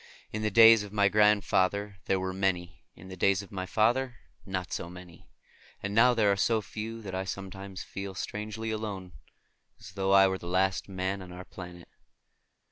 [0.31, 4.15] In the days of my grandfather there were many; in the days of my father
[4.47, 5.29] not so many;
[5.83, 9.11] and now there are so few that I sometimes feel strangely alone,
[9.79, 11.87] as though I were the last man on our planet.